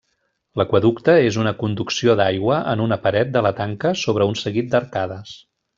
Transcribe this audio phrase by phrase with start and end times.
[0.61, 5.37] L'aqüeducte és una conducció d'aigua en una paret de la tanca sobre un seguit d'arcades.